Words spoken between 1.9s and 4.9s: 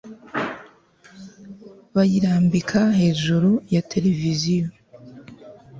bayirambika hejuru ya television